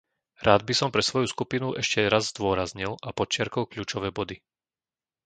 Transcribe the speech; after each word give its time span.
Rád 0.47 0.61
by 0.67 0.73
som 0.79 0.89
pre 0.93 1.03
svoju 1.09 1.27
skupinu 1.33 1.67
ešte 1.81 1.99
raz 2.13 2.23
zdôraznil 2.33 2.91
a 3.07 3.13
podčiarkol 3.17 3.63
kľúčové 3.71 4.09
body. 4.17 4.37